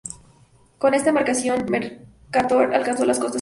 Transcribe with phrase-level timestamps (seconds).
[0.79, 3.29] Con esta embarcación, Mercator alcanzó las costas japonesas.